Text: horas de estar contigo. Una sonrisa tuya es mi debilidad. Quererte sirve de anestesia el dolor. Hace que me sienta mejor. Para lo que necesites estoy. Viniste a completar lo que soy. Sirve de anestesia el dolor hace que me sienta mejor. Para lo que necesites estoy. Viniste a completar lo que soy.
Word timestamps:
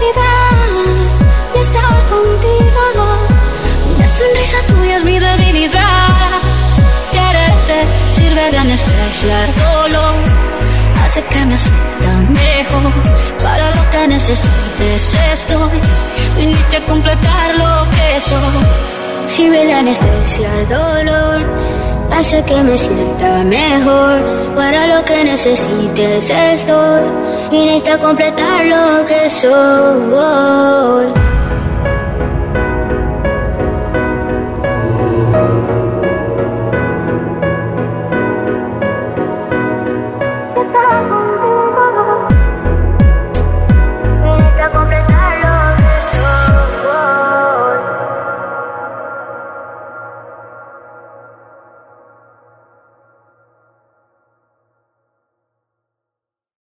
horas 0.00 1.54
de 1.54 1.60
estar 1.60 1.94
contigo. 2.08 2.82
Una 3.96 4.08
sonrisa 4.08 4.56
tuya 4.68 4.96
es 4.98 5.04
mi 5.04 5.18
debilidad. 5.18 6.40
Quererte 7.12 7.86
sirve 8.12 8.50
de 8.50 8.58
anestesia 8.58 9.44
el 9.44 9.54
dolor. 9.54 10.14
Hace 11.02 11.22
que 11.24 11.46
me 11.46 11.58
sienta 11.58 12.12
mejor. 12.30 12.92
Para 13.42 13.74
lo 13.74 13.90
que 13.90 14.08
necesites 14.08 15.14
estoy. 15.32 15.80
Viniste 16.36 16.76
a 16.76 16.80
completar 16.84 17.54
lo 17.56 17.90
que 17.90 18.20
soy. 18.20 18.64
Sirve 19.28 19.66
de 19.66 19.74
anestesia 19.74 20.48
el 20.60 20.68
dolor 20.68 21.67
hace 22.18 22.42
que 22.44 22.62
me 22.62 22.76
sienta 22.76 23.44
mejor. 23.44 24.18
Para 24.54 24.86
lo 24.86 25.04
que 25.04 25.24
necesites 25.24 26.30
estoy. 26.30 27.02
Viniste 27.50 27.90
a 27.92 27.98
completar 27.98 28.64
lo 28.66 29.04
que 29.06 29.30
soy. 29.30 30.67